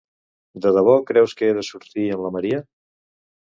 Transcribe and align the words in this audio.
De 0.63 0.71
debó 0.77 0.95
creus 1.09 1.37
que 1.41 1.51
he 1.51 1.57
de 1.59 1.65
sortir 1.69 2.07
amb 2.17 2.27
la 2.29 2.35
Maria? 2.39 2.65